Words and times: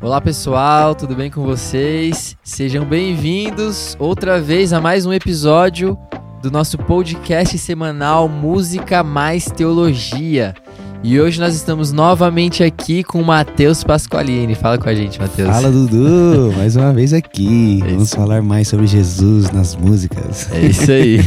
Olá 0.00 0.20
pessoal, 0.20 0.94
tudo 0.94 1.14
bem 1.14 1.30
com 1.30 1.42
vocês? 1.42 2.36
Sejam 2.44 2.84
bem-vindos 2.84 3.96
outra 3.98 4.38
vez 4.38 4.74
a 4.74 4.80
mais 4.80 5.06
um 5.06 5.12
episódio 5.12 5.98
do 6.42 6.50
nosso 6.50 6.76
podcast 6.76 7.56
semanal 7.56 8.28
Música 8.28 9.02
Mais 9.02 9.46
Teologia. 9.46 10.54
E 11.02 11.18
hoje 11.18 11.40
nós 11.40 11.54
estamos 11.54 11.92
novamente 11.92 12.62
aqui 12.62 13.02
com 13.02 13.22
o 13.22 13.24
Matheus 13.24 13.82
Pasqualini. 13.82 14.54
Fala 14.54 14.76
com 14.76 14.86
a 14.86 14.94
gente, 14.94 15.18
Matheus. 15.18 15.48
Fala, 15.48 15.70
Dudu! 15.70 16.52
mais 16.58 16.76
uma 16.76 16.92
vez 16.92 17.14
aqui. 17.14 17.80
É 17.82 17.92
Vamos 17.92 18.12
falar 18.12 18.42
mais 18.42 18.68
sobre 18.68 18.86
Jesus 18.86 19.50
nas 19.50 19.74
músicas. 19.74 20.52
É 20.52 20.66
isso 20.66 20.92
aí. 20.92 21.20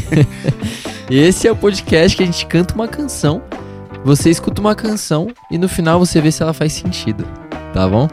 Esse 1.09 1.47
é 1.47 1.51
o 1.51 1.55
podcast 1.55 2.15
que 2.15 2.21
a 2.21 2.25
gente 2.27 2.45
canta 2.45 2.75
uma 2.75 2.87
canção, 2.87 3.41
você 4.05 4.29
escuta 4.29 4.61
uma 4.61 4.75
canção 4.75 5.27
e 5.49 5.57
no 5.57 5.67
final 5.67 5.97
você 5.97 6.21
vê 6.21 6.31
se 6.31 6.43
ela 6.43 6.53
faz 6.53 6.71
sentido, 6.73 7.25
tá 7.73 7.87
bom? 7.87 8.07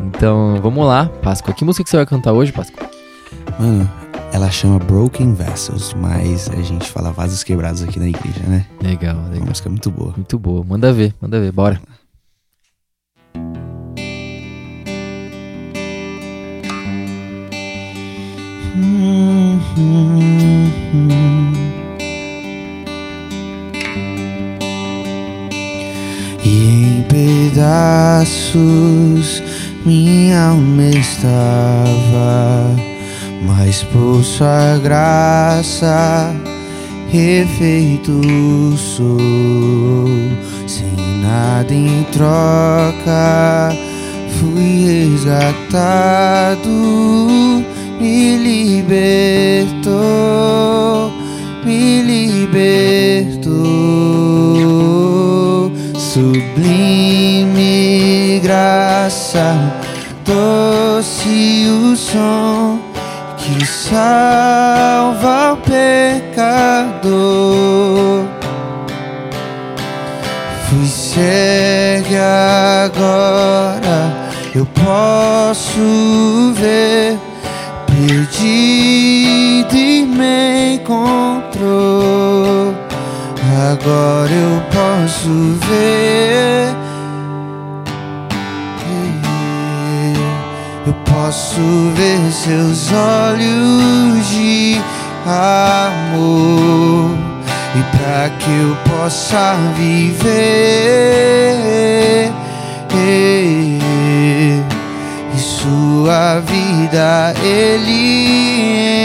Então, 0.00 0.56
vamos 0.62 0.86
lá. 0.86 1.06
Páscoa, 1.22 1.52
que 1.54 1.64
música 1.64 1.84
que 1.84 1.90
você 1.90 1.96
vai 1.96 2.06
cantar 2.06 2.32
hoje, 2.32 2.52
Páscoa? 2.52 2.88
Mano, 3.58 3.90
ela 4.32 4.50
chama 4.50 4.78
Broken 4.78 5.34
Vessels, 5.34 5.94
mas 5.94 6.48
a 6.50 6.62
gente 6.62 6.88
fala 6.90 7.10
vasos 7.10 7.42
quebrados 7.42 7.82
aqui 7.82 7.98
na 7.98 8.08
igreja, 8.08 8.40
né? 8.46 8.64
Legal, 8.82 9.16
legal. 9.24 9.38
Uma 9.38 9.46
música 9.46 9.68
muito 9.68 9.90
boa. 9.90 10.12
Muito 10.16 10.38
boa. 10.38 10.64
Manda 10.64 10.92
ver, 10.92 11.14
manda 11.20 11.40
ver. 11.40 11.50
Bora. 11.52 11.80
E 26.44 27.00
em 27.00 27.02
pedaços 27.02 28.58
minha 29.88 30.48
alma 30.50 30.84
estava, 30.84 32.76
mas 33.46 33.82
por 33.84 34.22
sua 34.22 34.76
graça 34.82 36.30
refeito 37.10 38.20
sou, 38.76 40.06
sem 40.66 40.94
nada 41.22 41.72
em 41.72 42.04
troca, 42.12 43.74
fui 44.38 45.08
resgatado, 45.14 46.68
me 47.98 48.36
libertou, 48.36 49.90
me 51.64 52.02
libertou, 52.02 53.48
sublime 55.96 56.78
graça 58.42 58.77
doce 60.24 61.66
o 61.66 61.96
som 61.96 62.78
que 63.38 63.64
salva 63.64 65.54
o 65.54 65.56
pecador. 65.56 67.08
Fui 70.68 70.86
cego 70.86 72.14
agora, 72.84 74.12
eu 74.54 74.66
posso 74.66 76.52
ver. 76.54 77.18
Perdido 77.86 79.74
e 79.74 80.04
me 80.04 80.74
encontrou. 80.74 82.74
Agora 83.72 84.30
eu 84.30 84.62
posso 84.70 85.30
ver. 85.66 86.87
Eu 90.86 90.94
posso 91.04 91.60
ver 91.94 92.32
seus 92.32 92.92
olhos 92.92 94.28
de 94.28 94.80
amor. 95.26 97.10
E 97.74 97.82
para 97.96 98.30
que 98.30 98.50
eu 98.50 98.76
possa 98.90 99.54
viver 99.76 100.78
e 105.34 105.38
sua 105.38 106.40
vida 106.40 107.34
ele 107.42 108.97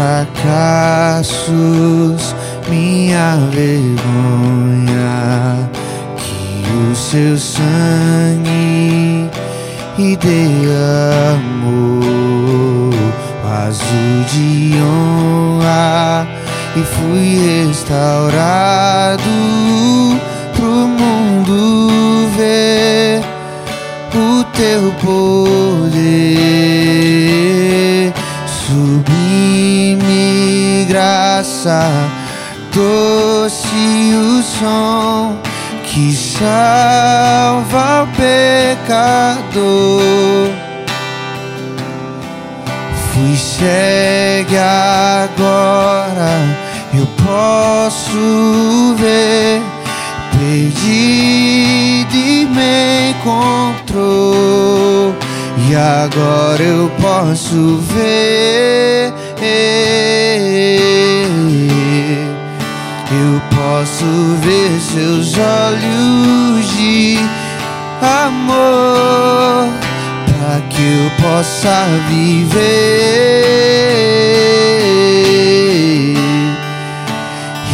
fracassos 0.00 1.44
minha 2.70 3.36
vergonha, 3.50 4.08
que 6.16 6.64
o 6.72 6.96
seu 6.96 7.36
sangue 7.36 9.28
e 9.98 10.16
derramou 10.16 11.30
azul 13.44 14.24
de 14.32 14.72
honra 14.80 16.26
e 16.74 16.80
fui 16.80 17.66
restaurado 17.66 19.20
pro 20.54 20.88
mundo 20.88 22.26
ver 22.38 23.20
o 24.14 24.44
teu 24.54 24.92
poder 25.02 26.40
graça 31.60 32.08
doce 32.72 34.14
o 34.14 34.42
som 34.42 35.36
que 35.84 36.14
salva 36.14 38.04
o 38.04 38.06
pecador. 38.16 39.50
Fui 43.12 43.36
cego 43.36 44.56
agora, 44.56 46.32
eu 46.94 47.06
posso 47.24 48.94
ver. 48.96 49.60
Perdido 50.38 52.16
e 52.16 52.46
me 52.46 53.10
encontrou, 53.10 55.14
e 55.68 55.76
agora 55.76 56.62
eu 56.62 56.90
posso 57.00 57.76
ver. 57.92 59.12
Eu 63.12 63.40
posso 63.50 64.04
ver 64.40 64.80
seus 64.80 65.36
olhos 65.36 66.66
de 66.76 67.18
amor 68.00 69.68
para 70.26 70.60
que 70.68 70.80
eu 70.80 71.10
possa 71.20 71.86
viver 72.08 72.60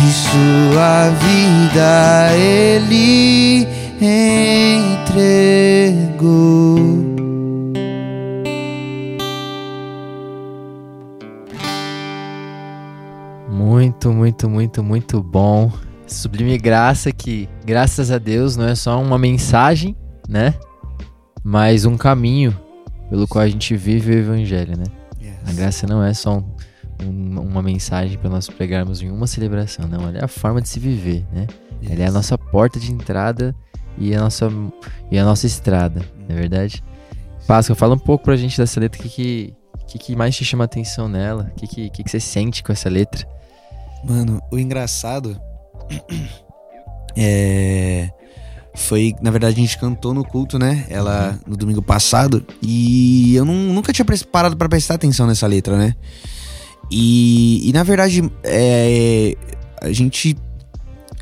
e 0.03 0.11
sua 0.13 1.11
vida 1.21 2.33
ele 2.37 3.67
entregou. 5.01 5.27
Muito, 14.07 14.15
muito, 14.15 14.49
muito, 14.49 14.85
muito 14.85 15.23
bom. 15.23 15.73
Sublime 16.07 16.57
graça 16.59 17.11
que, 17.11 17.49
graças 17.65 18.13
a 18.13 18.19
Deus, 18.19 18.57
não 18.57 18.69
é 18.69 18.75
só 18.77 19.03
uma 19.03 19.19
mensagem, 19.19 19.97
né? 20.29 20.55
Mas 21.43 21.85
um 21.85 21.97
caminho 21.97 22.57
pelo 23.11 23.27
qual 23.27 23.43
a 23.43 23.49
gente 23.49 23.77
vive 23.77 24.13
o 24.13 24.19
evangelho, 24.19 24.77
né? 24.77 24.85
A 25.45 25.53
graça 25.53 25.89
não 25.89 26.05
é 26.05 26.15
só 26.15 26.39
um, 26.39 26.45
um, 27.03 27.41
uma 27.41 27.61
mensagem 27.63 28.17
para 28.17 28.31
nós 28.31 28.49
pregarmos 28.49 29.03
em 29.03 29.11
uma 29.11 29.27
celebração, 29.27 29.89
não. 29.89 30.09
Ela 30.09 30.19
é 30.19 30.25
a 30.25 30.29
forma 30.29 30.63
de 30.63 30.69
se 30.69 30.79
viver, 30.79 31.27
né? 31.33 31.49
Ela 31.83 32.05
é 32.05 32.07
a 32.07 32.13
nossa 32.13 32.39
porta 32.39 32.79
de 32.79 32.93
entrada 32.93 33.57
e 33.99 34.15
a 34.15 34.21
nossa, 34.21 34.49
e 35.11 35.19
a 35.19 35.25
nossa 35.25 35.47
estrada, 35.47 36.01
não 36.29 36.37
é 36.37 36.39
verdade? 36.39 36.83
Páscoa, 37.45 37.75
fala 37.75 37.97
um 37.97 37.99
pouco 37.99 38.25
pra 38.25 38.37
gente 38.37 38.57
dessa 38.57 38.79
letra, 38.79 39.01
o 39.01 39.03
que, 39.05 39.53
que, 39.89 39.99
que 39.99 40.15
mais 40.15 40.37
te 40.37 40.45
chama 40.45 40.63
a 40.63 40.67
atenção 40.67 41.09
nela? 41.09 41.51
O 41.53 41.55
que, 41.57 41.67
que, 41.67 41.91
que, 41.91 42.05
que 42.05 42.11
você 42.11 42.21
sente 42.21 42.63
com 42.63 42.71
essa 42.71 42.89
letra? 42.89 43.27
Mano, 44.09 44.41
o 44.51 44.59
engraçado 44.59 45.41
é 47.17 48.11
foi, 48.77 49.15
na 49.23 49.31
verdade, 49.31 49.57
a 49.57 49.61
gente 49.61 49.79
cantou 49.79 50.13
no 50.13 50.23
culto, 50.23 50.59
né? 50.59 50.85
Ela 50.91 51.31
uhum. 51.31 51.53
no 51.53 51.57
domingo 51.57 51.81
passado. 51.81 52.47
E 52.61 53.35
eu 53.35 53.43
não, 53.43 53.55
nunca 53.55 53.91
tinha 53.91 54.05
parado 54.31 54.55
para 54.55 54.69
prestar 54.69 54.95
atenção 54.95 55.27
nessa 55.27 55.47
letra, 55.47 55.79
né? 55.79 55.95
E, 56.91 57.69
e 57.69 57.73
na 57.73 57.83
verdade, 57.83 58.31
é, 58.45 59.35
a 59.81 59.91
gente. 59.93 60.37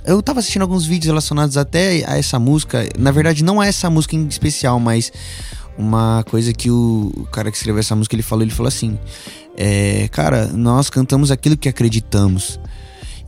Eu 0.04 0.20
tava 0.20 0.40
assistindo 0.40 0.62
alguns 0.62 0.84
vídeos 0.84 1.06
relacionados 1.06 1.56
até 1.56 2.04
a 2.10 2.18
essa 2.18 2.40
música. 2.40 2.88
Na 2.98 3.12
verdade, 3.12 3.44
não 3.44 3.62
é 3.62 3.68
essa 3.68 3.88
música 3.88 4.16
em 4.16 4.26
especial, 4.26 4.80
mas 4.80 5.12
uma 5.78 6.24
coisa 6.28 6.52
que 6.52 6.70
o, 6.70 7.12
o 7.16 7.24
cara 7.26 7.52
que 7.52 7.56
escreveu 7.56 7.78
essa 7.78 7.94
música 7.94 8.16
ele 8.16 8.22
falou: 8.24 8.42
ele 8.42 8.50
falou 8.50 8.68
assim, 8.68 8.98
é, 9.56 10.08
cara, 10.08 10.48
nós 10.48 10.90
cantamos 10.90 11.30
aquilo 11.30 11.56
que 11.56 11.68
acreditamos. 11.68 12.58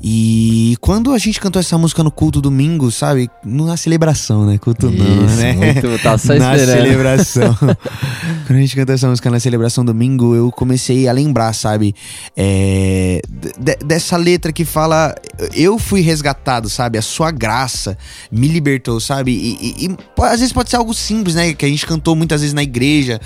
E 0.03 0.77
quando 0.81 1.13
a 1.13 1.19
gente 1.19 1.41
cantou 1.41 1.59
essa 1.59 1.77
música 1.79 2.03
no 2.03 2.11
culto 2.11 2.41
domingo, 2.41 2.91
sabe? 2.91 3.31
Na 3.45 3.77
celebração, 3.77 4.45
né? 4.47 4.59
Culto 4.59 4.91
não, 4.91 5.25
Isso, 5.27 5.37
né? 5.37 5.53
muito, 5.55 5.99
tá 6.03 6.19
só 6.19 6.35
na 6.39 6.57
esperando. 6.57 6.83
celebração. 6.83 7.57
Quando 8.47 8.59
a 8.59 8.61
gente 8.61 8.77
cantou 8.77 8.95
essa 8.95 9.09
música 9.09 9.29
na 9.29 9.41
celebração 9.41 9.85
domingo, 9.85 10.35
eu 10.35 10.53
comecei 10.53 11.09
a 11.09 11.13
lembrar, 11.13 11.53
sabe? 11.53 11.95
É, 12.37 13.21
de- 13.59 13.77
dessa 13.85 14.17
letra 14.17 14.53
que 14.53 14.65
fala: 14.65 15.15
Eu 15.53 15.79
fui 15.81 16.01
resgatado, 16.01 16.69
sabe? 16.71 16.97
A 16.97 17.03
sua 17.03 17.33
graça 17.33 17.99
me 18.31 18.47
libertou, 18.47 19.01
sabe? 19.01 19.33
E, 19.33 19.87
e- 19.87 19.87
e 19.87 19.97
às 20.23 20.39
vezes 20.39 20.53
pode 20.53 20.71
ser 20.71 20.77
algo 20.77 20.95
simples, 20.95 21.35
né? 21.35 21.55
Que 21.55 21.65
a 21.67 21.69
gente 21.69 21.85
cantou 21.87 22.15
muitas 22.15 22.41
vezes 22.41 22.55
na 22.55 22.63
igreja. 22.63 23.21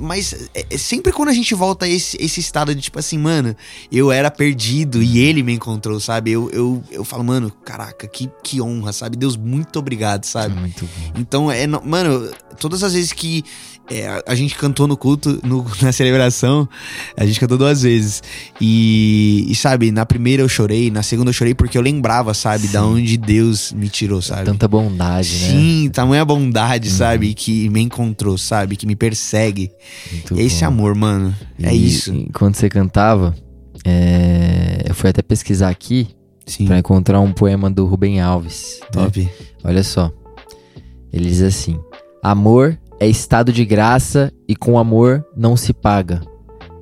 Mas 0.00 0.48
é- 0.54 0.66
é 0.70 0.78
sempre 0.78 1.12
quando 1.12 1.30
a 1.30 1.34
gente 1.34 1.52
volta 1.54 1.84
a 1.86 1.88
esse, 1.88 2.16
esse 2.20 2.38
estado 2.38 2.72
de 2.72 2.80
tipo 2.80 2.98
assim, 2.98 3.18
mano, 3.18 3.56
eu 3.90 4.12
era 4.12 4.30
perdido 4.30 5.02
e 5.02 5.18
ele 5.18 5.42
me 5.42 5.52
encontrou, 5.52 5.98
sabe? 5.98 6.30
Eu, 6.30 6.48
eu, 6.52 6.84
eu 6.92 7.04
falo, 7.04 7.24
mano, 7.24 7.50
caraca, 7.64 8.06
que, 8.06 8.30
que 8.44 8.60
honra, 8.60 8.92
sabe? 8.92 9.16
Deus, 9.16 9.36
muito 9.36 9.78
obrigado, 9.80 10.24
sabe? 10.26 10.54
Muito 10.54 10.84
bom. 10.84 11.12
Então, 11.18 11.50
é, 11.50 11.66
no- 11.66 11.82
mano, 11.84 12.30
todas 12.58 12.84
as 12.84 12.92
vezes 12.92 13.12
que 13.12 13.44
é, 13.90 14.06
a- 14.08 14.22
a 14.28 14.34
gente 14.34 14.54
cantou 14.54 14.86
no 14.86 14.96
culto, 14.96 15.40
no- 15.42 15.66
na 15.82 15.90
celebração, 15.92 16.68
a 17.16 17.26
gente 17.26 17.40
cantou 17.40 17.58
duas 17.58 17.82
vezes. 17.82 18.22
E, 18.60 19.46
e, 19.48 19.54
sabe, 19.54 19.90
na 19.90 20.06
primeira 20.06 20.42
eu 20.42 20.48
chorei, 20.48 20.90
na 20.90 21.02
segunda 21.02 21.30
eu 21.30 21.34
chorei 21.34 21.54
porque 21.54 21.76
eu 21.76 21.82
lembrava, 21.82 22.32
sabe, 22.32 22.68
da 22.68 22.80
Sim. 22.80 22.86
onde 22.86 23.16
Deus 23.16 23.72
me 23.72 23.88
tirou, 23.88 24.22
sabe? 24.22 24.44
Tanta 24.44 24.68
bondade, 24.68 25.28
né? 25.32 25.48
Sim, 25.50 25.90
tamanha 25.92 26.24
bondade, 26.24 26.88
Uhum. 26.88 26.94
sabe? 26.94 27.34
Que 27.34 27.68
me 27.68 27.80
encontrou, 27.80 28.38
sabe? 28.38 28.76
Que 28.76 28.86
me 28.86 28.94
persegue. 28.96 29.70
Muito 30.12 30.38
é 30.38 30.42
esse 30.42 30.60
bom. 30.60 30.66
amor, 30.68 30.94
mano. 30.94 31.34
É 31.62 31.74
E- 31.74 31.86
isso. 31.86 32.14
e 32.14 32.30
Quando 32.32 32.54
você 32.54 32.68
cantava, 32.68 33.34
é, 33.84 34.84
eu 34.88 34.94
fui 34.94 35.10
até 35.10 35.22
pesquisar 35.22 35.68
aqui 35.68 36.08
Sim. 36.46 36.66
pra 36.66 36.78
encontrar 36.78 37.20
um 37.20 37.32
poema 37.32 37.70
do 37.70 37.86
Rubem 37.86 38.20
Alves. 38.20 38.80
né? 38.82 38.86
Top. 38.92 39.28
Olha 39.64 39.82
só. 39.82 40.10
Ele 41.12 41.28
diz 41.28 41.42
assim: 41.42 41.78
Amor 42.22 42.78
é 43.00 43.06
estado 43.08 43.50
de 43.52 43.64
graça 43.64 44.30
e 44.46 44.54
com 44.54 44.78
amor 44.78 45.24
não 45.34 45.56
se 45.56 45.72
paga. 45.72 46.20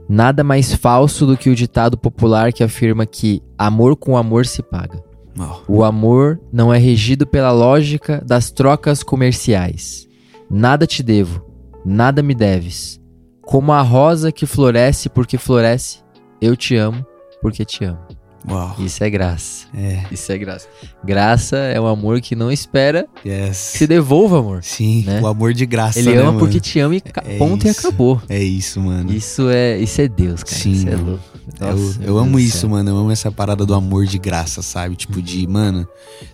Nada 0.09 0.43
mais 0.43 0.75
falso 0.75 1.25
do 1.25 1.37
que 1.37 1.49
o 1.49 1.55
ditado 1.55 1.97
popular 1.97 2.53
que 2.53 2.65
afirma 2.65 3.07
que 3.07 3.41
amor 3.57 3.95
com 3.95 4.17
amor 4.17 4.45
se 4.45 4.61
paga. 4.63 5.01
Ó, 5.39 5.61
O 5.69 5.85
amor 5.85 6.41
não 6.53 6.75
é 6.75 6.79
regido 6.79 7.25
pela 7.25 7.53
lógica 7.53 8.21
das 8.27 8.51
trocas 8.51 9.05
comerciais. 9.05 10.09
Nada 10.51 10.87
te 10.87 11.03
devo, 11.03 11.45
nada 11.85 12.23
me 12.23 12.35
deves. 12.35 13.01
Como 13.43 13.71
a 13.71 13.81
rosa 13.81 14.33
que 14.33 14.45
floresce 14.45 15.09
porque 15.09 15.39
floresce, 15.39 16.03
eu 16.41 16.57
te 16.57 16.75
amo 16.77 17.07
porque 17.41 17.65
te 17.65 17.85
amo. 17.85 18.08
Uau. 18.49 18.77
Isso 18.79 19.03
é 19.03 19.11
graça. 19.11 19.67
É. 19.75 20.05
Isso 20.11 20.31
é 20.31 20.39
graça. 20.39 20.67
Graça 21.05 21.57
é 21.57 21.81
um 21.81 21.87
amor 21.87 22.21
que 22.21 22.35
não 22.37 22.51
espera 22.53 23.07
que 23.23 23.29
Yes. 23.29 23.57
se 23.57 23.87
devolva, 23.87 24.39
amor. 24.39 24.63
Sim, 24.63 25.03
né? 25.05 25.21
o 25.21 25.27
amor 25.27 25.53
de 25.53 25.67
graça. 25.67 25.99
Ele 25.99 26.11
né, 26.13 26.17
ama 26.19 26.27
mano? 26.33 26.39
porque 26.39 26.61
te 26.61 26.79
ama 26.79 26.95
e 26.97 27.03
É 27.27 27.37
ponto 27.37 27.67
e 27.67 27.71
isso. 27.71 27.81
acabou. 27.87 28.23
É 28.29 28.43
isso, 28.43 28.81
mano. 28.81 29.13
Isso 29.13 29.49
é, 29.51 29.79
isso 29.79 30.01
é 30.01 30.09
Deus, 30.09 30.43
cara. 30.45 30.57
Sim, 30.57 30.73
isso 30.73 30.89
é 30.89 30.97
louco. 30.97 31.21
eu 31.61 31.67
Nossa, 31.77 31.99
eu 32.01 32.05
meu 32.15 32.19
amo 32.19 32.39
isso, 32.39 32.59
céu. 32.61 32.71
mano. 32.71 32.91
Eu 32.91 32.97
amo 32.97 33.11
essa 33.11 33.31
parada 33.31 33.67
do 33.67 33.75
amor 33.75 34.07
de 34.07 34.19
graça, 34.19 34.63
sabe? 34.63 34.95
Tipo, 34.97 35.21
de, 35.21 35.47
mano, 35.47 35.87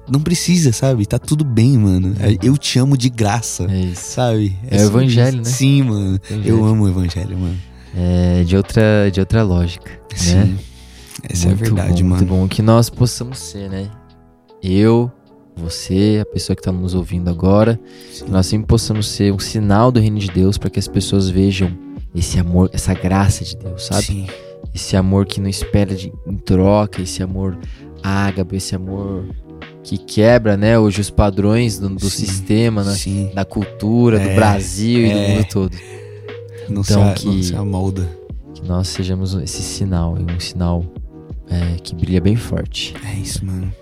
não 0.08 0.20
precisa, 0.20 0.72
sabe? 0.72 1.06
Tá 1.06 1.18
tudo 1.18 1.44
bem, 1.44 1.76
mano. 1.78 2.14
É, 2.20 2.36
Eu 2.46 2.56
te 2.58 2.78
amo 2.78 2.96
de 2.98 3.08
graça, 3.08 3.64
É 3.70 3.78
isso. 3.80 4.12
sabe? 4.12 4.56
É 4.70 4.76
o 4.76 4.80
sobre 4.84 4.98
evangelho, 5.04 5.40
isso. 5.40 5.50
né? 5.50 5.56
Sim, 5.56 5.82
mano. 5.82 6.20
Evangelho. 6.30 6.48
Eu 6.58 6.64
amo 6.64 6.84
o 6.84 6.88
evangelho, 6.88 7.38
mano. 7.38 7.56
É 7.96 8.44
de 8.44 8.56
outra, 8.56 9.10
de 9.12 9.20
outra 9.20 9.42
lógica, 9.42 9.90
né? 10.26 10.54
Essa 11.28 11.46
Muito 11.48 11.62
é 11.64 11.66
a 11.66 11.70
verdade, 11.70 12.02
bom, 12.02 12.08
mano. 12.10 12.20
Muito 12.26 12.34
bom 12.40 12.48
que 12.48 12.62
nós 12.62 12.90
possamos 12.90 13.38
ser, 13.38 13.68
né? 13.70 13.90
Eu, 14.62 15.10
você, 15.56 16.20
a 16.22 16.26
pessoa 16.26 16.54
que 16.56 16.60
está 16.60 16.72
nos 16.72 16.94
ouvindo 16.94 17.28
agora, 17.30 17.78
Sim. 18.12 18.24
que 18.26 18.30
nós 18.30 18.46
sempre 18.46 18.66
possamos 18.66 19.06
ser 19.08 19.32
um 19.32 19.38
sinal 19.38 19.90
do 19.92 20.00
reino 20.00 20.18
de 20.18 20.28
Deus 20.30 20.58
para 20.58 20.70
que 20.70 20.78
as 20.78 20.88
pessoas 20.88 21.28
vejam 21.28 21.70
esse 22.14 22.38
amor, 22.38 22.70
essa 22.72 22.94
graça 22.94 23.44
de 23.44 23.56
Deus, 23.56 23.86
sabe? 23.86 24.04
Sim. 24.04 24.26
Esse 24.74 24.96
amor 24.96 25.26
que 25.26 25.40
não 25.40 25.48
espera 25.48 25.94
de, 25.94 26.12
em 26.26 26.36
troca, 26.36 27.00
esse 27.02 27.22
amor 27.22 27.56
ágape, 28.02 28.56
esse 28.56 28.74
amor 28.74 29.24
que 29.82 29.98
quebra, 29.98 30.56
né, 30.56 30.78
hoje 30.78 31.00
os 31.00 31.10
padrões 31.10 31.78
do, 31.78 31.88
do 31.90 32.08
Sim. 32.10 32.24
sistema, 32.26 32.82
né, 32.82 32.94
Sim. 32.94 33.30
da 33.34 33.44
cultura, 33.44 34.18
do 34.18 34.28
É, 34.30 34.34
Brasil 34.34 35.06
e 35.06 35.10
do 35.12 35.18
é. 35.18 35.28
mundo 35.36 35.46
todo. 35.52 35.76
Não, 36.68 36.80
Então, 36.80 36.84
se, 37.16 37.26
não 37.26 37.34
que- 37.36 37.42
se 37.44 37.54
amolda. 37.54 38.08
Que 38.54 38.66
nós 38.66 38.88
sejamos 38.88 39.34
esse 39.34 39.62
sinal, 39.62 40.14
um 40.14 40.40
sinal 40.40 40.84
é, 41.48 41.76
que 41.82 41.94
brilha 41.94 42.20
bem 42.20 42.36
forte. 42.36 42.94
É 43.04 43.18
isso, 43.18 43.44
mano. 43.44 43.72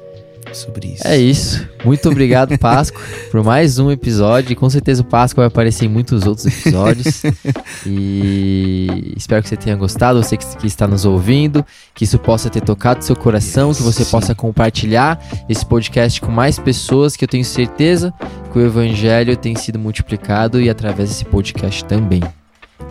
Sobre 0.53 0.89
isso. 0.89 1.07
É 1.07 1.17
isso. 1.17 1.67
Muito 1.85 2.09
obrigado, 2.09 2.59
Páscoa, 2.59 3.01
por 3.31 3.43
mais 3.43 3.79
um 3.79 3.91
episódio. 3.91 4.53
E 4.53 4.55
com 4.55 4.69
certeza 4.69 5.03
o 5.03 5.05
Páscoa 5.05 5.43
vai 5.43 5.49
aparecer 5.49 5.87
em 5.87 5.89
muitos 5.89 6.27
outros 6.27 6.47
episódios. 6.47 7.23
e 7.87 9.15
espero 9.17 9.43
que 9.43 9.49
você 9.49 9.57
tenha 9.57 9.77
gostado, 9.77 10.23
você 10.23 10.37
que, 10.37 10.57
que 10.57 10.67
está 10.67 10.87
nos 10.87 11.05
ouvindo, 11.05 11.65
que 11.95 12.05
isso 12.05 12.19
possa 12.19 12.51
ter 12.51 12.61
tocado 12.61 13.03
seu 13.05 13.17
coração, 13.17 13.73
que 13.73 13.83
você 13.83 14.05
Sim. 14.05 14.11
possa 14.11 14.35
compartilhar 14.35 15.19
esse 15.49 15.65
podcast 15.65 16.21
com 16.21 16.31
mais 16.31 16.59
pessoas, 16.59 17.17
que 17.17 17.25
eu 17.25 17.29
tenho 17.29 17.45
certeza 17.45 18.13
que 18.53 18.59
o 18.59 18.65
evangelho 18.67 19.35
tem 19.37 19.57
sido 19.57 19.79
multiplicado 19.79 20.61
e 20.61 20.69
através 20.69 21.09
desse 21.09 21.25
podcast 21.25 21.85
também. 21.87 22.21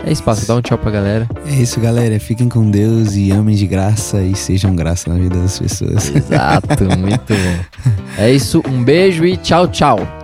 É 0.06 0.16
Páscoa. 0.16 0.48
Dá 0.48 0.56
um 0.56 0.62
tchau 0.62 0.78
pra 0.78 0.92
galera. 0.92 1.28
É 1.46 1.54
isso, 1.54 1.80
galera. 1.80 2.20
Fiquem 2.20 2.50
com 2.50 2.70
Deus 2.70 3.16
e 3.16 3.32
amem 3.32 3.56
de 3.56 3.68
graça 3.68 4.22
e 4.22 4.36
sejam 4.36 4.76
graça 4.76 5.10
na 5.10 5.18
vida 5.18 5.40
das 5.40 5.60
pessoas. 5.60 6.14
Exato, 6.16 6.84
muito 6.98 7.34
bom. 7.34 7.92
É 8.18 8.32
isso, 8.32 8.62
um 8.68 8.84
beijo 8.84 9.26
e 9.26 9.38
tchau, 9.38 9.68
tchau. 9.68 10.21